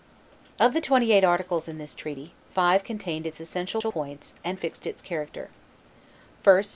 [0.59, 4.87] Of the twenty eight articles in this treaty, five contained its essential points and fixed
[4.87, 5.51] its character:
[6.43, 6.69] 1st.